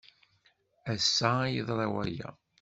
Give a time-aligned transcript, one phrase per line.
[0.93, 2.29] Ass-a ay yeḍra waya.